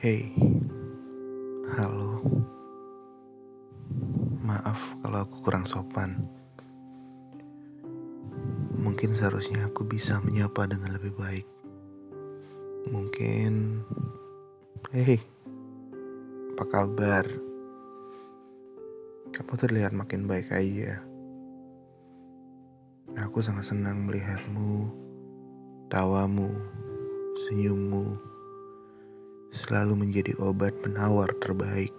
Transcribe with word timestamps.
Hey, 0.00 0.32
halo. 1.76 2.24
Maaf 4.40 4.96
kalau 5.04 5.28
aku 5.28 5.44
kurang 5.44 5.68
sopan. 5.68 6.24
Mungkin 8.80 9.12
seharusnya 9.12 9.68
aku 9.68 9.84
bisa 9.84 10.16
menyapa 10.24 10.64
dengan 10.64 10.96
lebih 10.96 11.12
baik. 11.20 11.44
Mungkin, 12.88 13.84
hey, 14.96 15.20
apa 16.56 16.64
kabar? 16.64 17.28
Kamu 19.36 19.52
terlihat 19.52 19.92
makin 19.92 20.24
baik 20.24 20.48
aja. 20.48 20.96
Aku 23.20 23.44
sangat 23.44 23.68
senang 23.68 24.08
melihatmu, 24.08 24.88
tawamu, 25.92 26.48
senyummu 27.44 28.29
selalu 29.60 30.08
menjadi 30.08 30.32
obat 30.40 30.72
penawar 30.80 31.28
terbaik. 31.36 31.92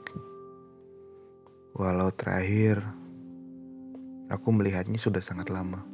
Walau 1.77 2.09
terakhir, 2.09 2.81
aku 4.33 4.47
melihatnya 4.49 4.97
sudah 4.97 5.21
sangat 5.21 5.53
lama. 5.53 5.85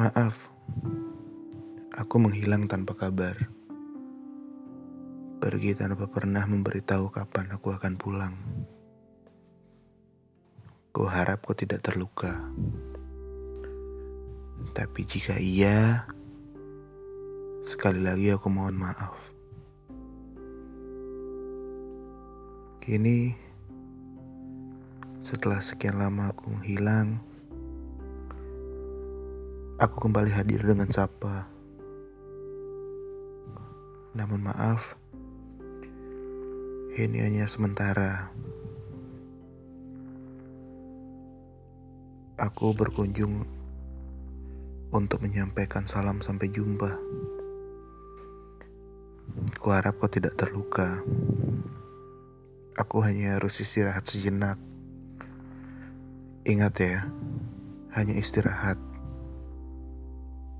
Maaf, 0.00 0.48
aku 1.92 2.14
menghilang 2.16 2.64
tanpa 2.64 2.96
kabar. 2.96 3.36
Pergi 5.42 5.76
tanpa 5.76 6.08
pernah 6.08 6.48
memberitahu 6.48 7.12
kapan 7.12 7.52
aku 7.52 7.76
akan 7.76 7.94
pulang. 8.00 8.34
Ku 10.92 11.04
harap 11.04 11.44
kau 11.44 11.52
tidak 11.52 11.84
terluka. 11.84 12.40
Tapi 14.72 15.00
jika 15.04 15.36
iya, 15.36 16.06
Sekali 17.72 18.04
lagi 18.04 18.28
aku 18.28 18.52
mohon 18.52 18.76
maaf. 18.76 19.32
Kini, 22.84 23.32
setelah 25.24 25.56
sekian 25.64 25.96
lama 25.96 26.28
aku 26.28 26.52
menghilang, 26.52 27.16
aku 29.80 30.04
kembali 30.04 30.28
hadir 30.36 30.60
dengan 30.60 30.92
sapa. 30.92 31.48
Namun 34.20 34.52
maaf, 34.52 34.92
ini 36.92 37.24
hanya 37.24 37.48
sementara. 37.48 38.28
Aku 42.36 42.76
berkunjung 42.76 43.48
untuk 44.92 45.24
menyampaikan 45.24 45.88
salam 45.88 46.20
sampai 46.20 46.52
jumpa. 46.52 47.00
Kuharap 49.62 49.94
kau 50.02 50.10
tidak 50.10 50.34
terluka. 50.34 50.98
Aku 52.74 52.98
hanya 52.98 53.38
harus 53.38 53.62
istirahat 53.62 54.02
sejenak. 54.10 54.58
Ingat 56.42 56.74
ya, 56.82 57.06
hanya 57.94 58.18
istirahat. 58.18 58.74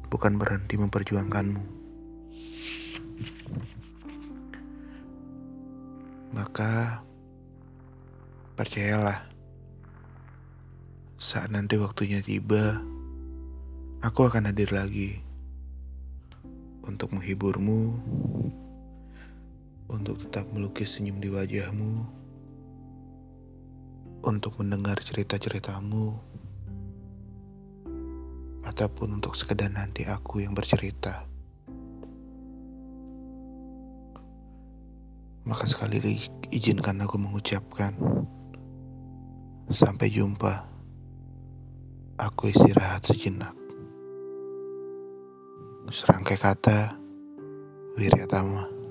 Bukan 0.07 0.39
berhenti 0.39 0.79
memperjuangkanmu. 0.79 1.67
Maka, 6.39 7.03
percayalah. 8.55 9.27
Saat 11.19 11.51
nanti 11.51 11.75
waktunya 11.75 12.23
tiba, 12.23 12.79
aku 13.99 14.31
akan 14.31 14.47
hadir 14.47 14.71
lagi 14.71 15.19
untuk 16.87 17.19
menghiburmu 17.19 17.99
untuk 19.93 20.17
tetap 20.25 20.49
melukis 20.49 20.97
senyum 20.97 21.21
di 21.21 21.29
wajahmu, 21.29 22.09
untuk 24.25 24.57
mendengar 24.57 24.97
cerita-ceritamu, 25.05 26.17
ataupun 28.65 29.21
untuk 29.21 29.37
sekedar 29.37 29.69
nanti 29.69 30.09
aku 30.09 30.41
yang 30.41 30.57
bercerita. 30.57 31.29
Maka 35.45 35.69
sekali 35.69 36.01
lagi 36.01 36.31
izinkan 36.49 37.05
aku 37.05 37.21
mengucapkan 37.21 37.93
sampai 39.69 40.09
jumpa. 40.09 40.73
Aku 42.17 42.49
istirahat 42.49 43.03
sejenak. 43.03 43.53
Serangkai 45.91 46.39
kata 46.39 46.95
Wiryatama. 47.99 48.82